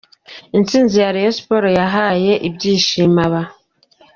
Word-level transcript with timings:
Intsinzi 0.57 0.95
ya 1.01 1.13
Rayon 1.13 1.35
Sports 1.37 1.73
yahaye 1.79 2.33
ibyishimo 2.47 3.19
aba. 3.25 3.41